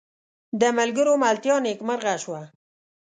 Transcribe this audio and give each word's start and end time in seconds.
د 0.61 0.63
ملګرو 0.77 1.13
ملتیا 1.23 1.55
نیکمرغه 1.65 2.15
شوه. 2.23 2.41